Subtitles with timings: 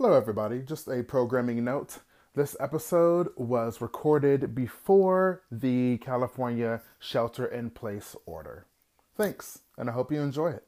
[0.00, 0.60] Hello, everybody.
[0.60, 1.98] Just a programming note.
[2.36, 8.66] This episode was recorded before the California shelter in place order.
[9.16, 10.64] Thanks, and I hope you enjoy it.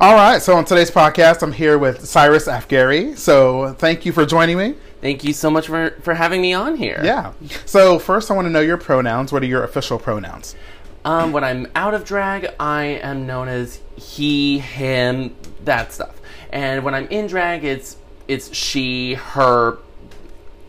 [0.00, 3.16] All right, so on today's podcast, I'm here with Cyrus Afghari.
[3.16, 4.74] So thank you for joining me.
[5.00, 7.00] Thank you so much for, for having me on here.
[7.04, 7.34] Yeah.
[7.66, 9.32] So, first, I want to know your pronouns.
[9.32, 10.56] What are your official pronouns?
[11.04, 15.36] Um, when I'm out of drag, I am known as he, him,
[15.66, 16.20] that stuff.
[16.50, 17.96] And when I'm in drag, it's
[18.28, 19.78] it's she, her,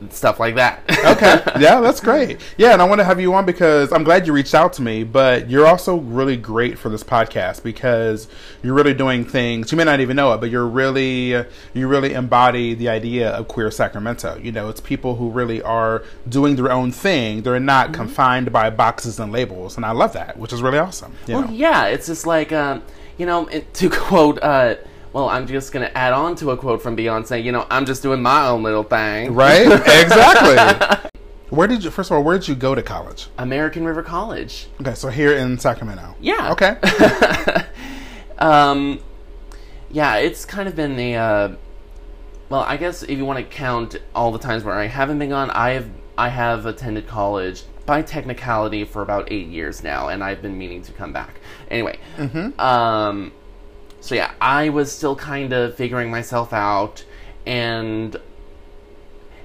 [0.09, 0.83] stuff like that.
[1.05, 1.41] okay.
[1.59, 2.39] Yeah, that's great.
[2.57, 4.81] Yeah, and I want to have you on because I'm glad you reached out to
[4.81, 8.27] me, but you're also really great for this podcast because
[8.61, 11.29] you're really doing things you may not even know it, but you're really
[11.73, 14.37] you really embody the idea of queer Sacramento.
[14.37, 17.41] You know, it's people who really are doing their own thing.
[17.41, 17.95] They're not mm-hmm.
[17.95, 21.15] confined by boxes and labels, and I love that, which is really awesome.
[21.27, 21.51] Well, know?
[21.51, 22.83] yeah, it's just like um,
[23.17, 24.75] you know, to quote uh
[25.13, 27.87] well, I'm just going to add on to a quote from Beyonce, you know, I'm
[27.87, 29.33] just doing my own little thing.
[29.33, 29.65] Right?
[29.65, 31.09] exactly.
[31.49, 33.29] Where did you, first of all, where did you go to college?
[33.37, 34.67] American River College.
[34.81, 36.15] Okay, so here in Sacramento.
[36.19, 36.51] Yeah.
[36.51, 36.77] Okay.
[38.37, 38.99] um,
[39.89, 41.55] yeah, it's kind of been a, uh,
[42.49, 45.29] well, I guess if you want to count all the times where I haven't been
[45.29, 50.23] gone, I have, I have attended college by technicality for about eight years now, and
[50.23, 51.39] I've been meaning to come back.
[51.71, 52.59] Anyway, mm-hmm.
[52.59, 53.31] um,
[54.01, 57.03] so yeah, I was still kind of figuring myself out,
[57.47, 58.15] and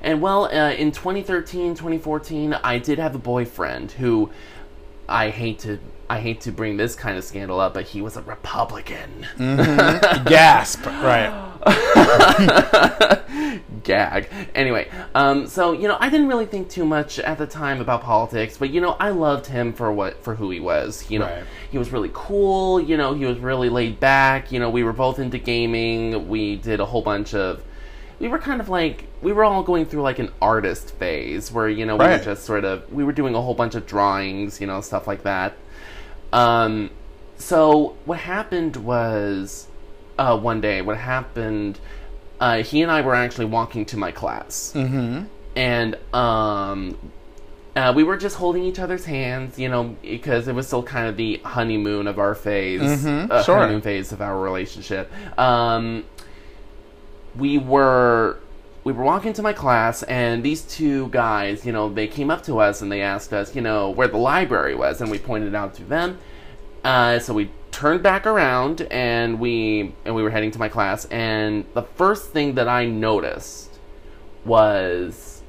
[0.02, 4.30] and well, uh, in 2013, 2014, I did have a boyfriend who
[5.08, 5.78] I hate to
[6.10, 9.26] I hate to bring this kind of scandal up, but he was a Republican.
[9.38, 10.24] Mm-hmm.
[10.24, 10.84] Gasp!
[10.84, 11.32] Right.
[13.82, 14.28] Gag.
[14.54, 18.02] Anyway, um, so you know, I didn't really think too much at the time about
[18.02, 21.10] politics, but you know, I loved him for what for who he was.
[21.10, 21.44] You know, right.
[21.70, 22.80] he was really cool.
[22.80, 24.52] You know, he was really laid back.
[24.52, 26.28] You know, we were both into gaming.
[26.28, 27.62] We did a whole bunch of.
[28.18, 31.68] We were kind of like we were all going through like an artist phase where
[31.68, 32.18] you know we right.
[32.18, 35.06] were just sort of we were doing a whole bunch of drawings, you know, stuff
[35.06, 35.54] like that.
[36.32, 36.90] Um,
[37.36, 39.66] so what happened was
[40.18, 40.82] uh, one day.
[40.82, 41.78] What happened?
[42.42, 45.26] Uh, he and I were actually walking to my class, mm-hmm.
[45.54, 46.98] and um,
[47.76, 51.06] uh, we were just holding each other's hands, you know, because it was still kind
[51.06, 53.30] of the honeymoon of our phase, mm-hmm.
[53.30, 53.58] uh, sure.
[53.58, 55.08] honeymoon phase of our relationship.
[55.38, 56.02] Um,
[57.36, 58.40] we were
[58.82, 62.42] we were walking to my class, and these two guys, you know, they came up
[62.46, 65.54] to us and they asked us, you know, where the library was, and we pointed
[65.54, 66.18] out to them.
[66.82, 67.52] Uh, so we
[67.82, 72.30] turned back around and we and we were heading to my class and the first
[72.30, 73.80] thing that I noticed
[74.44, 75.42] was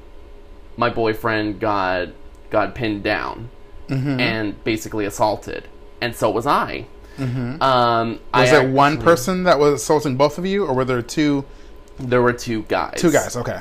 [0.76, 2.08] my boyfriend got
[2.50, 3.50] got pinned down
[3.86, 4.18] mm-hmm.
[4.18, 5.68] and basically assaulted
[6.00, 6.86] and so was I.
[7.18, 7.62] Mm-hmm.
[7.62, 11.44] Um, was I one person that was assaulting both of you or were there two
[12.00, 13.00] there were two guys.
[13.00, 13.60] Two guys, okay.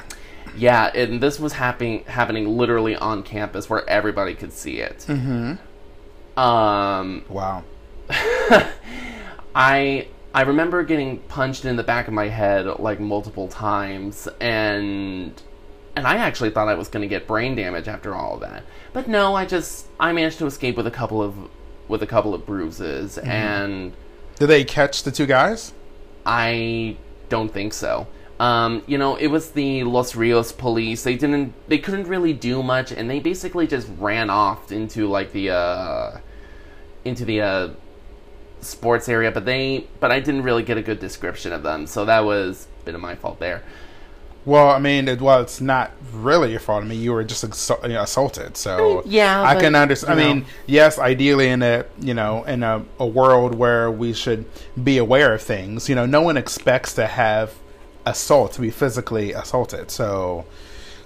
[0.57, 5.05] Yeah, and this was happening happening literally on campus where everybody could see it.
[5.07, 6.39] Mm-hmm.
[6.39, 7.63] Um, wow.
[9.55, 15.39] I I remember getting punched in the back of my head like multiple times and
[15.95, 18.63] and I actually thought I was going to get brain damage after all of that.
[18.93, 21.35] But no, I just I managed to escape with a couple of
[21.87, 23.29] with a couple of bruises mm-hmm.
[23.29, 23.93] and
[24.37, 25.73] Did they catch the two guys?
[26.25, 26.97] I
[27.29, 28.07] don't think so.
[28.39, 31.03] Um, you know, it was the Los Rios police.
[31.03, 35.31] They didn't they couldn't really do much and they basically just ran off into like
[35.31, 36.17] the uh
[37.05, 37.69] into the uh
[38.63, 42.05] sports area, but they but I didn't really get a good description of them, so
[42.05, 43.63] that was a bit of my fault there.
[44.45, 46.83] Well, I mean, it, well, it's not really your fault.
[46.83, 50.19] I mean, you were just assault, you know, assaulted, so yeah, I can understand.
[50.19, 54.45] I mean, yes, ideally in a you know in a, a world where we should
[54.83, 57.53] be aware of things, you know, no one expects to have
[58.05, 59.89] assault to be physically assaulted.
[59.89, 60.45] So,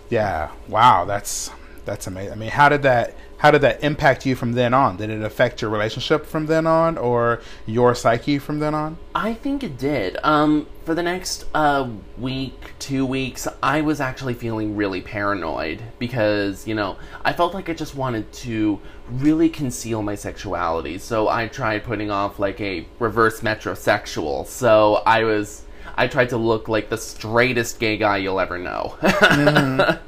[0.10, 1.52] yeah, wow, that's
[1.88, 2.34] that's amazing.
[2.34, 4.98] I mean, how did that how did that impact you from then on?
[4.98, 8.98] Did it affect your relationship from then on, or your psyche from then on?
[9.16, 10.18] I think it did.
[10.24, 16.68] Um, for the next uh, week, two weeks, I was actually feeling really paranoid because
[16.68, 18.80] you know I felt like I just wanted to
[19.10, 20.98] really conceal my sexuality.
[20.98, 24.46] So I tried putting off like a reverse metrosexual.
[24.46, 25.64] So I was
[25.96, 28.96] I tried to look like the straightest gay guy you'll ever know.
[29.02, 30.04] mm-hmm.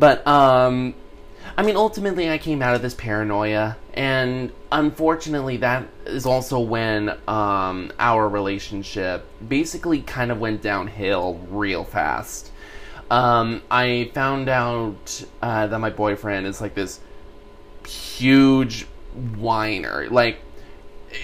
[0.00, 0.94] But um
[1.56, 7.10] I mean, ultimately, I came out of this paranoia, and unfortunately, that is also when
[7.28, 12.50] um, our relationship basically kind of went downhill real fast.
[13.10, 17.00] Um, I found out uh, that my boyfriend is like this
[17.86, 18.86] huge
[19.36, 20.08] whiner.
[20.08, 20.38] Like,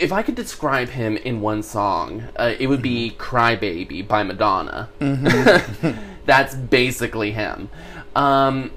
[0.01, 4.91] if I could describe him in one song, uh, it would be "Crybaby" by Madonna.
[6.27, 7.71] That's basically him.
[8.17, 8.73] Um,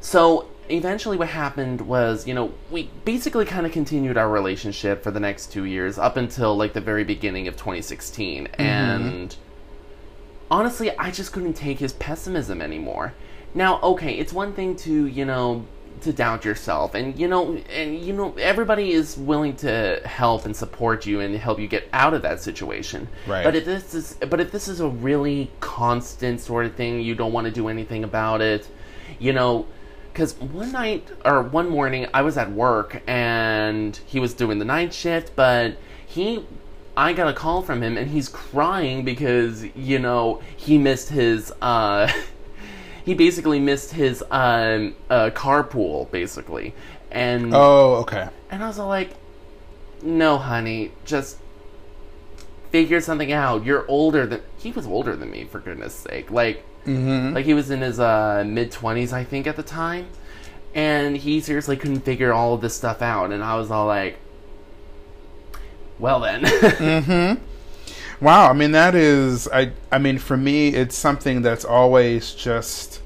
[0.00, 5.10] so eventually, what happened was, you know, we basically kind of continued our relationship for
[5.10, 9.36] the next two years up until like the very beginning of 2016, and
[10.50, 13.14] honestly, I just couldn't take his pessimism anymore.
[13.54, 15.66] Now, okay, it's one thing to, you know,
[16.02, 20.56] to doubt yourself and you know and you know everybody is willing to help and
[20.56, 23.08] support you and help you get out of that situation.
[23.26, 23.44] Right.
[23.44, 27.14] But if this is but if this is a really constant sort of thing, you
[27.14, 28.68] don't want to do anything about it,
[29.18, 29.66] you know,
[30.14, 34.64] cuz one night or one morning I was at work and he was doing the
[34.64, 35.76] night shift, but
[36.06, 36.44] he
[36.96, 41.52] I got a call from him and he's crying because, you know, he missed his
[41.62, 42.10] uh
[43.04, 46.74] he basically missed his um uh carpool basically.
[47.10, 48.28] And Oh, okay.
[48.50, 49.10] and I was all like,
[50.02, 51.36] "No, honey, just
[52.70, 53.64] figure something out.
[53.66, 56.30] You're older than he was older than me for goodness sake.
[56.30, 57.32] Like Mm-hmm.
[57.34, 60.08] like he was in his uh, mid 20s I think at the time.
[60.74, 64.16] And he seriously couldn't figure all of this stuff out and I was all like
[65.98, 66.42] well then.
[66.44, 67.44] Mm-hmm.
[68.22, 73.02] Wow, I mean that is I I mean for me it's something that's always just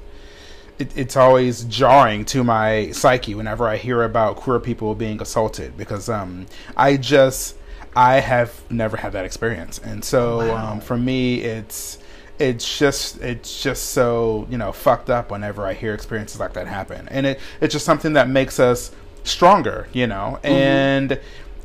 [0.77, 5.75] it, it's always jarring to my psyche whenever I hear about queer people being assaulted
[5.75, 7.55] because um I just
[7.95, 9.79] I have never had that experience.
[9.79, 10.73] And so Wow.
[10.73, 11.97] um, for me it's
[12.37, 16.67] it's just it's just so you know fucked up whenever I hear experiences like that
[16.67, 17.07] happen.
[17.09, 18.91] And it it's just something that makes us
[19.23, 20.39] stronger you know?
[20.43, 21.19] And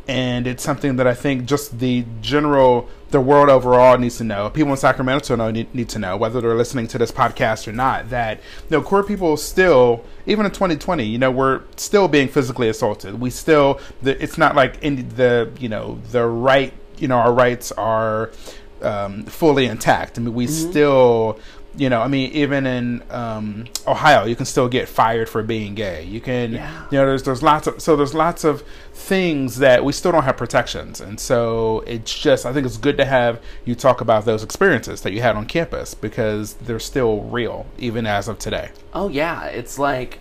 [0.09, 4.51] and it's something that I think just the general, the world overall needs to know.
[4.51, 7.73] People in Sacramento know, need, need to know, whether they're listening to this podcast or
[7.73, 12.27] not, that you know, queer people still, even in 2020, you know, we're still being
[12.27, 13.21] physically assaulted.
[13.21, 17.33] We still, the, it's not like in the, you know, the right, you know, our
[17.33, 18.33] rights are
[18.81, 20.19] um, fully intact.
[20.19, 21.39] I mean, we still,
[21.77, 25.75] you know, I mean, even in um, Ohio, you can still get fired for being
[25.75, 26.05] gay.
[26.05, 26.85] You can, Yeah.
[26.91, 30.25] you know, there's there's lots of so there's lots of things that we still don't
[30.25, 34.25] have protections, and so it's just I think it's good to have you talk about
[34.27, 38.71] those experiences that you had on campus because they're still real even as of today.
[38.93, 40.19] Oh yeah, it's like,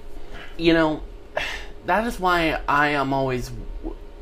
[0.58, 1.02] you know,
[1.86, 3.52] that is why I am always.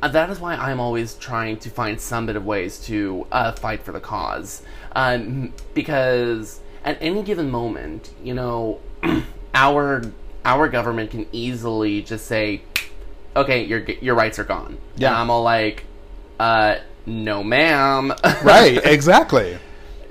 [0.02, 3.84] That is why I'm always trying to find some bit of ways to uh, fight
[3.84, 4.64] for the cause,
[4.96, 8.80] um, because at any given moment, you know,
[9.54, 10.04] our
[10.46, 12.62] our government can easily just say,
[13.36, 15.10] "Okay, your your rights are gone." Yeah.
[15.10, 15.84] and I'm all like,
[16.40, 18.80] uh, "No, ma'am." Right?
[18.84, 19.58] exactly.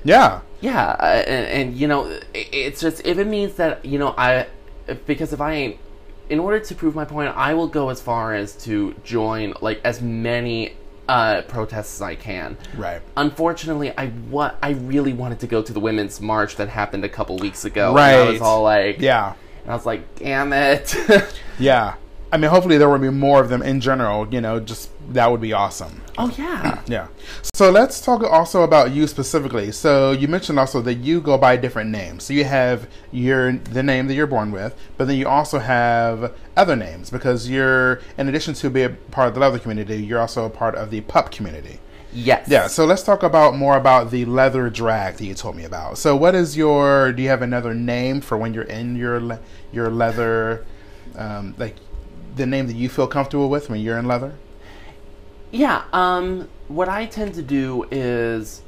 [0.04, 0.40] Yeah.
[0.60, 4.46] Yeah, uh, and, and you know, it's just if it means that you know I,
[5.06, 5.76] because if I,
[6.28, 9.80] in order to prove my point, I will go as far as to join like
[9.84, 10.74] as many
[11.08, 12.56] uh, protests as I can.
[12.76, 13.00] Right.
[13.16, 17.08] Unfortunately, I wa- I really wanted to go to the women's march that happened a
[17.08, 17.90] couple weeks ago.
[17.90, 19.34] and I was all like, Yeah.
[19.62, 20.94] and I was like, damn it.
[21.58, 21.94] Yeah.
[22.30, 24.26] I mean, hopefully there will be more of them in general.
[24.32, 26.02] You know, just that would be awesome.
[26.18, 26.82] oh yeah.
[26.88, 27.08] Yeah.
[27.54, 29.72] So let's talk also about you specifically.
[29.72, 32.24] So you mentioned also that you go by different names.
[32.24, 36.34] So you have your the name that you're born with, but then you also have
[36.56, 40.20] other names because you're in addition to being a part of the leather community, you're
[40.20, 41.80] also a part of the pup community.
[42.12, 42.48] Yes.
[42.48, 42.68] Yeah.
[42.68, 45.98] So let's talk about more about the leather drag that you told me about.
[45.98, 47.12] So what is your?
[47.12, 49.38] Do you have another name for when you're in your
[49.72, 50.64] your leather,
[51.16, 51.76] um, like
[52.38, 54.32] the name that you feel comfortable with when you're in leather?
[55.50, 58.62] Yeah, um, what I tend to do is,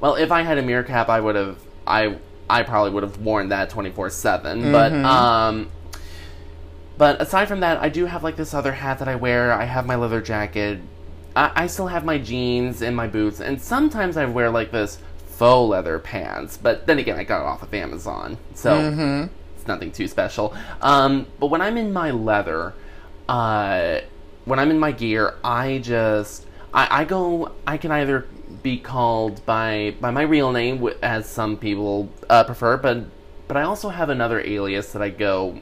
[0.00, 2.16] well, if I had a mirror cap, I would have, I,
[2.48, 4.72] I probably would have worn that twenty four seven.
[4.72, 5.04] But, Mhm.
[5.04, 5.70] um,
[6.98, 9.52] but aside from that, I do have like this other hat that I wear.
[9.52, 10.80] I have my leather jacket.
[11.34, 14.98] I, I still have my jeans and my boots, and sometimes I wear like this
[15.26, 16.58] faux leather pants.
[16.62, 19.32] But then again, I got it off of Amazon, so Mm-hmm.
[19.56, 20.54] it's nothing too special.
[20.82, 22.74] Um, but when I'm in my leather,
[23.30, 24.00] uh,
[24.44, 27.52] when I'm in my gear, I just I, I go.
[27.64, 28.26] I can either
[28.62, 33.04] be called by by my real name, as some people uh, prefer, but
[33.46, 35.60] but I also have another alias that I go.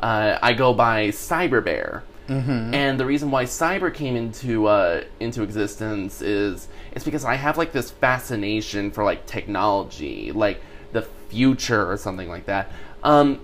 [0.00, 2.02] Uh, I go by Cyber Bear.
[2.26, 2.74] Mm-hmm.
[2.74, 7.56] And the reason why cyber came into uh, into existence is it's because I have
[7.56, 12.72] like this fascination for like technology, like the future or something like that.
[13.04, 13.40] Um,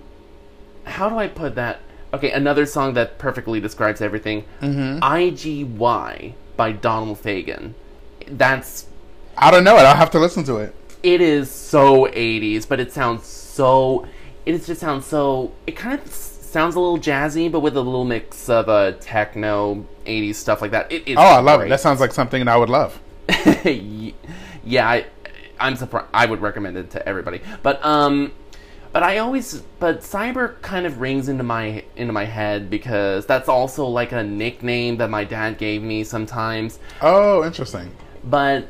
[0.83, 1.79] how do I put that?
[2.13, 4.43] Okay, another song that perfectly describes everything.
[4.61, 4.99] Mm-hmm.
[4.99, 7.73] IGY by Donald Fagen.
[8.27, 8.87] That's
[9.37, 9.81] I don't know it.
[9.81, 10.75] I'll have to listen to it.
[11.03, 14.07] it is so 80s, but it sounds so.
[14.45, 15.53] It just sounds so.
[15.65, 19.85] It kind of sounds a little jazzy, but with a little mix of uh, techno,
[20.05, 20.91] 80s stuff like that.
[20.91, 21.69] It's Oh, I love it.
[21.69, 22.99] That sounds like something I would love.
[23.65, 25.05] yeah, I,
[25.59, 26.07] I'm surprised.
[26.13, 27.41] I would recommend it to everybody.
[27.63, 28.33] But um,
[28.93, 33.47] but I always but cyber kind of rings into my into my head because that's
[33.49, 36.79] also like a nickname that my dad gave me sometimes.
[37.01, 37.91] Oh, interesting.
[38.23, 38.67] But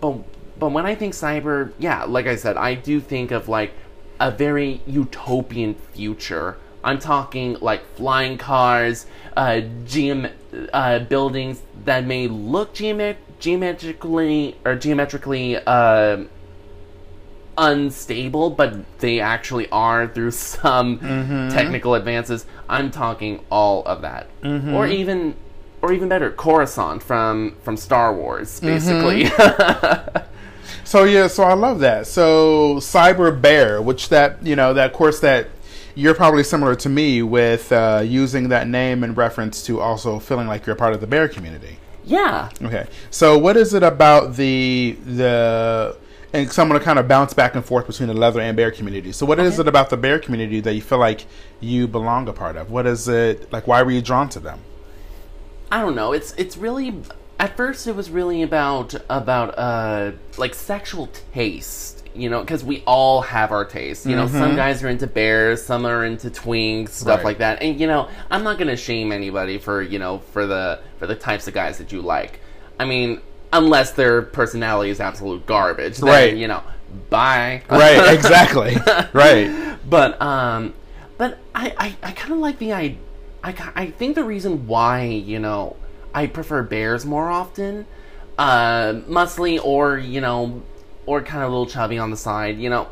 [0.00, 0.18] but
[0.58, 3.72] but when I think cyber, yeah, like I said, I do think of like
[4.20, 6.58] a very utopian future.
[6.84, 10.32] I'm talking like flying cars, uh, geom-
[10.72, 16.24] uh, buildings that may look geomet- geometrically or geometrically uh,
[17.58, 21.48] unstable, but they actually are through some mm-hmm.
[21.48, 22.46] technical advances.
[22.68, 24.74] I'm talking all of that, mm-hmm.
[24.74, 25.36] or even,
[25.80, 28.66] or even better, Coruscant from from Star Wars, mm-hmm.
[28.66, 30.22] basically.
[30.84, 32.06] So yeah, so I love that.
[32.06, 35.48] So Cyber Bear, which that you know that course that
[35.94, 40.46] you're probably similar to me with uh, using that name in reference to also feeling
[40.46, 41.78] like you're part of the bear community.
[42.04, 42.50] yeah.
[42.60, 45.96] Okay, so what is it about the the
[46.32, 48.56] and so I'm going to kind of bounce back and forth between the leather and
[48.56, 49.12] bear community.
[49.12, 49.62] So what is Okay.
[49.62, 51.26] it about the bear community that you feel like
[51.60, 52.70] you belong a part of?
[52.70, 53.66] What is it like?
[53.66, 54.60] Why were you drawn to them?
[55.70, 56.12] I don't know.
[56.12, 56.94] It's it's really
[57.40, 62.82] at first it was really about about uh like sexual taste, you know, because we
[62.86, 64.04] all have our taste.
[64.06, 67.24] You know, some guys are into bears, some are into twinks, stuff Right.
[67.24, 67.62] like that.
[67.62, 71.14] And you know, I'm not gonna shame anybody for you know for the for the
[71.16, 72.40] types of guys that you like.
[72.78, 73.20] I mean,
[73.52, 76.36] unless their personality is absolute garbage, then, Right.
[76.36, 76.62] You know,
[77.10, 77.62] bye.
[77.68, 78.76] Right, exactly.
[79.12, 79.76] right.
[79.88, 80.74] but um
[81.18, 82.96] but i i, I kind of like the i
[83.44, 85.76] I, I think the reason why you know
[86.14, 87.86] i prefer bears more often
[88.38, 90.62] uh muscly or you know
[91.06, 92.88] or kind of a little chubby on the side you know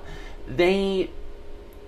[0.49, 1.09] they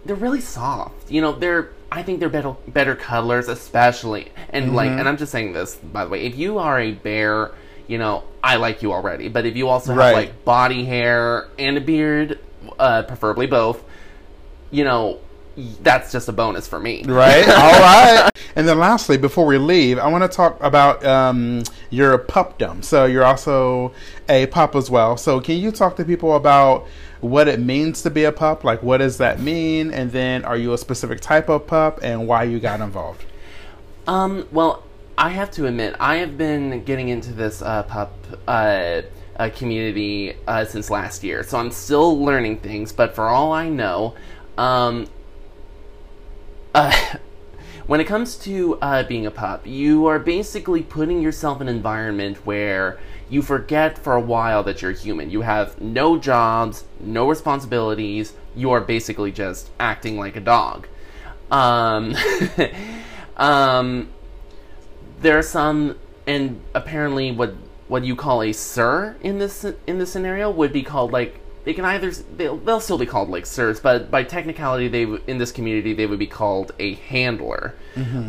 [0.05, 4.91] they're really soft you know they're i think they're better better cuddlers especially and like
[4.91, 7.51] and i'm just saying this by the way if you are a bear
[7.93, 10.15] you know i like you already but if you also have Right.
[10.15, 12.39] like body hair and a beard
[12.79, 13.79] uh preferably both
[14.71, 15.19] you know
[15.83, 17.47] that's just a bonus for me Right.
[17.65, 18.31] All right.
[18.57, 22.83] And then lastly, before we leave, I want to talk about um, your pupdom.
[22.85, 23.93] So you're also
[24.29, 25.17] a pup as well.
[25.17, 26.87] So can you talk to people about
[27.21, 28.63] what it means to be a pup?
[28.65, 29.91] Like, what does that mean?
[29.91, 33.25] And then, are you a specific type of pup, and why you got involved?
[34.07, 34.83] Um, well,
[35.23, 38.13] I have to admit, I have been getting into this uh, pup
[38.49, 39.03] uh,
[39.37, 42.91] uh, community uh, since last year, so I'm still learning things.
[42.91, 44.17] But for all I know,
[44.59, 45.07] um,
[46.75, 47.15] uh,
[47.87, 51.77] when it comes to uh, being a pup, you are basically putting yourself in an
[51.77, 52.99] environment where
[53.31, 55.31] you forget for a while that you're human.
[55.31, 58.33] You have no jobs, no responsibilities.
[58.57, 60.89] You are basically just acting like a dog.
[61.49, 62.17] Um,
[63.37, 64.09] um,
[65.23, 67.55] there are some, and apparently, what
[67.89, 71.75] what you call a sir in this in this scenario would be called like they
[71.75, 75.53] can either they'll, they'll still be called like sirs, but by technicality, they in this
[75.53, 77.75] community they would be called a handler,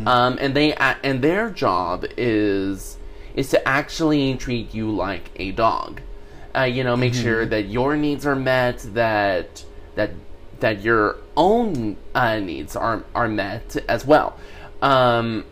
[0.06, 2.96] um, and they and their job is
[3.34, 6.00] is to actually treat you like a dog.
[6.56, 9.64] Uh, you know, make sure that your needs are met, that
[9.96, 10.10] that
[10.60, 14.38] that your own uh, needs are are met as well.
[14.80, 15.44] Um,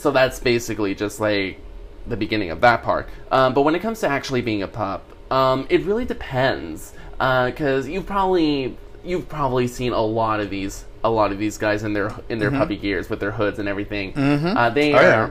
[0.00, 1.58] so that's basically just like
[2.06, 3.08] the beginning of that part.
[3.30, 6.92] Um, but when it comes to actually being a pup, um, it really depends.
[7.18, 11.82] Because you've probably you've probably seen a lot of these a lot of these guys
[11.82, 14.16] in their in their puppy gears with their hoods and everything.
[14.16, 15.30] Uh, they Oh, yeah.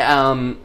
[0.00, 0.60] are um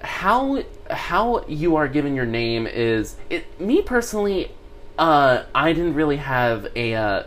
[0.00, 4.50] how how you are given your name is it me personally
[4.98, 7.22] uh i didn't really have a uh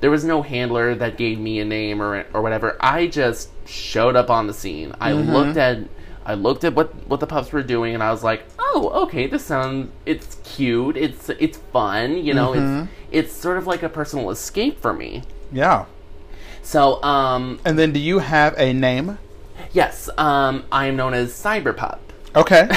[0.00, 2.76] there was no handler that gave me a name or or whatever.
[2.80, 4.94] I just showed up on the scene.
[5.00, 5.78] I looked at
[6.26, 9.26] i looked at what what the pups were doing and i was like oh okay
[9.26, 10.94] this sounds it's cute.
[10.96, 15.22] It's it's fun you know it's it's sort of like a personal escape for me.
[15.52, 15.86] Yeah.
[16.62, 19.16] so um And then, do you have a name?
[19.72, 21.98] yes um i am known as cyberpup
[22.36, 22.68] Okay.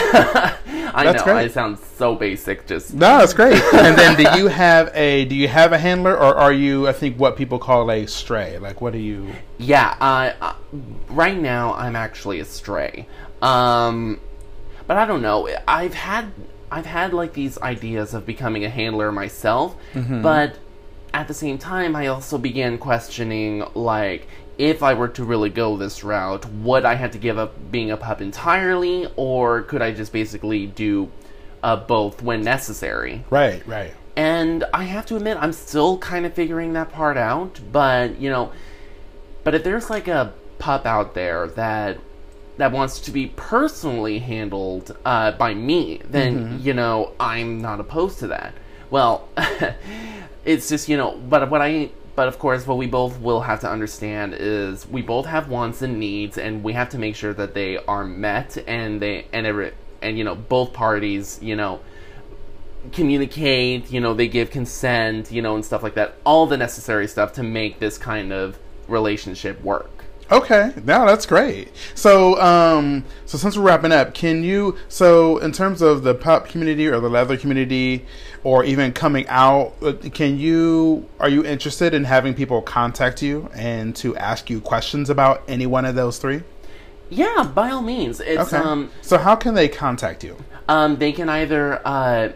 [0.94, 1.46] I That's know great.
[1.46, 2.68] I sound so basic.
[2.68, 3.54] Just No, that's great.
[3.74, 6.88] and then, do you have a do you have a handler, or are you?
[6.88, 8.58] I think what people call a stray.
[8.58, 9.34] Like, what do you?
[9.58, 9.96] yeah.
[10.02, 10.56] Uh, uh,
[11.10, 13.08] right now, I'm actually a stray.
[13.42, 14.20] Um,
[14.88, 15.50] but I don't know.
[15.68, 16.32] I've had
[16.70, 19.76] I've had like these ideas of becoming a handler myself,
[20.22, 20.58] but
[21.14, 24.28] at the same time, I also began questioning like
[24.62, 27.90] if I were to really go this route, would I have to give up being
[27.90, 31.10] a pup entirely, or could I just basically do
[31.64, 33.24] uh, both when necessary?
[33.32, 33.66] Right.
[33.66, 33.94] Right.
[34.16, 37.60] And I have to admit, I'm still kind of figuring that part out.
[37.72, 38.52] But you know,
[39.44, 41.98] But if there's like a pup out there that
[42.58, 46.58] that wants to be personally handled uh, by me, then Mm-hmm.
[46.68, 48.54] you know I'm not opposed to that.
[48.92, 49.28] Well,
[50.46, 51.90] it's just you know, but what I
[52.22, 55.82] but of course what we both will have to understand is we both have wants
[55.82, 59.48] and needs, and we have to make sure that they are met and they and
[59.48, 59.72] every
[60.04, 61.80] and you know both parties you know
[62.92, 66.14] communicate, you know, they give consent, you know, and stuff like that.
[66.24, 70.01] All the necessary stuff to make this kind of relationship work.
[70.32, 71.68] Okay, now that's great.
[71.94, 74.78] So, um, so since we're wrapping up, can you?
[74.88, 78.06] So, in terms of the pup community or the leather community,
[78.46, 81.06] or even coming out, uh, can you?
[81.20, 85.66] Are you interested in having people contact you and to ask you questions about any
[85.66, 86.44] one of those three?
[87.10, 88.22] Yeah, by all means.
[88.22, 88.64] It's Okay.
[88.64, 90.38] um so, how can they contact you?
[90.70, 92.30] um they can either uh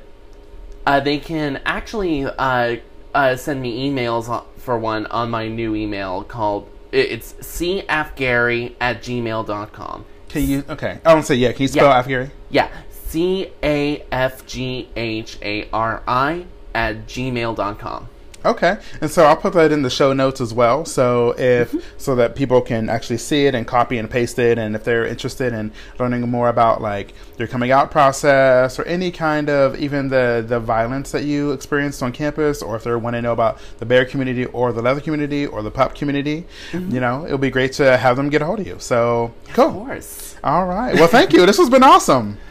[0.86, 2.76] uh they can actually uh
[3.14, 10.06] uh send me emails for one on my new email called it's cafghari at gmail.com.
[10.30, 10.64] Can you?
[10.70, 11.52] Okay, I don't say yeah.
[11.52, 12.04] Can you spell Yeah.
[12.04, 12.32] Afghari?
[12.50, 18.10] Yeah, C A F G H A R I at gmail.com.
[18.46, 21.80] Okay, and so I'll put that in the show notes as well, so if Mm-hmm.
[21.98, 25.06] so that people can actually see it and copy and paste it, and if they're
[25.06, 30.10] interested in learning more about like your coming out process or any kind of even
[30.10, 33.58] the the violence that you experienced on campus, or if they want to know about
[33.80, 37.50] the bear community or the leather community or the pup community, you know, it'll be
[37.50, 38.78] great to have them get a hold of you.
[38.80, 39.50] So Mm-hmm.
[39.50, 39.72] Of cool.
[39.86, 40.36] course.
[40.44, 40.94] All right.
[40.96, 41.46] Well, thank you.
[41.46, 42.38] This has been awesome.